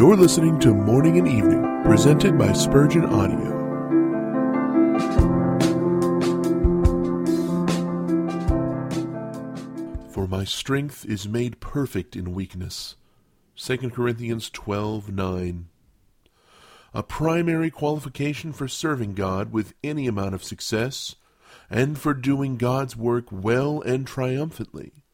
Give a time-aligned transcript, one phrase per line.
[0.00, 3.50] You're listening to Morning and Evening, presented by Spurgeon Audio.
[10.10, 12.96] For my strength is made perfect in weakness.
[13.56, 15.68] 2 Corinthians 12 9.
[16.94, 21.16] A primary qualification for serving God with any amount of success
[21.68, 25.04] and for doing God's work well and triumphantly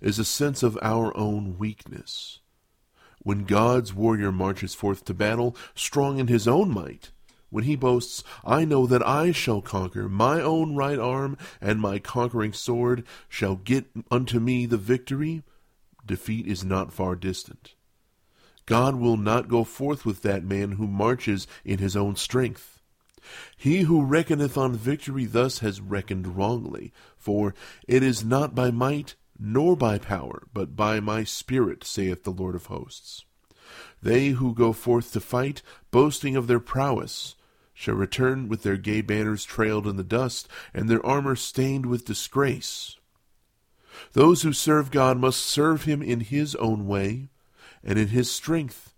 [0.00, 2.38] is a sense of our own weakness.
[3.22, 7.10] When God's warrior marches forth to battle, strong in his own might,
[7.50, 11.98] when he boasts, I know that I shall conquer, my own right arm and my
[11.98, 15.42] conquering sword shall get unto me the victory,
[16.06, 17.74] defeat is not far distant.
[18.66, 22.80] God will not go forth with that man who marches in his own strength.
[23.56, 27.54] He who reckoneth on victory thus has reckoned wrongly, for
[27.86, 32.54] it is not by might nor by power, but by my Spirit, saith the Lord
[32.54, 33.24] of hosts.
[34.02, 37.36] They who go forth to fight, boasting of their prowess,
[37.72, 42.04] shall return with their gay banners trailed in the dust, and their armor stained with
[42.04, 42.96] disgrace.
[44.12, 47.28] Those who serve God must serve him in his own way
[47.82, 48.94] and in his strength,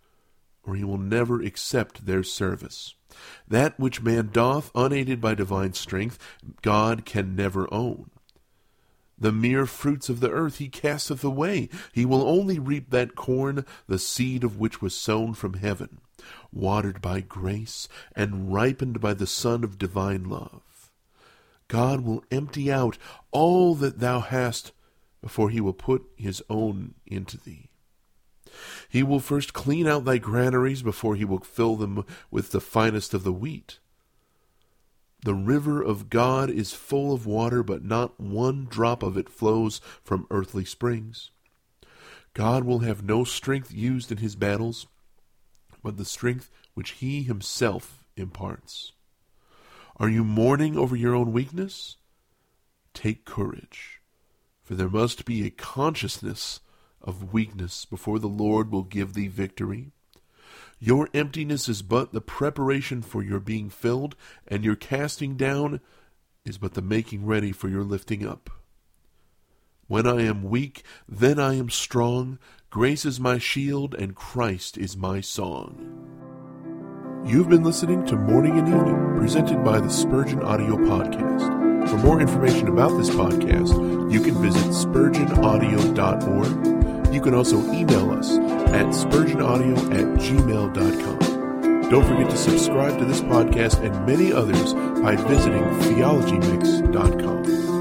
[0.65, 2.95] or he will never accept their service.
[3.47, 6.19] That which man doth, unaided by divine strength,
[6.63, 8.11] God can never own.
[9.23, 11.69] The mere fruits of the earth he casteth away.
[11.93, 16.01] He will only reap that corn, the seed of which was sown from heaven,
[16.53, 20.91] watered by grace, and ripened by the sun of divine love.
[21.69, 22.99] God will empty out
[23.31, 24.73] all that thou hast
[25.21, 27.71] before he will put his own into thee.
[28.89, 33.15] He will first clean out thy granaries before he will fill them with the finest
[33.15, 33.79] of the wheat.
[35.25, 39.81] The river of God is full of water, but not one drop of it flows
[40.03, 41.31] from earthly springs.
[42.35, 44.87] God will have no strength used in his battles,
[45.83, 48.93] but the strength which he himself imparts.
[49.97, 51.99] Are you mourning over your own weakness?
[52.95, 54.01] Take courage,
[54.63, 56.61] for there must be a consciousness
[57.01, 59.93] of weakness before the Lord will give thee victory.
[60.79, 64.17] Your emptiness is but the preparation for your being filled,
[64.49, 65.81] and your casting down
[66.45, 68.51] is but the making ready for your lifting up.
[69.87, 72.39] When I am weak, then I am strong.
[72.71, 76.09] Grace is my shield, and Christ is my song.
[77.25, 81.89] You've been listening to Morning and Evening, presented by the Spurgeon Audio Podcast.
[81.89, 86.72] For more information about this podcast, you can visit spurgeonaudio.org
[87.15, 88.31] you can also email us
[88.73, 91.91] at spurgeonaudio at gmail.com.
[91.91, 97.72] Don't forget to subscribe to this podcast and many others by visiting theologymix.com.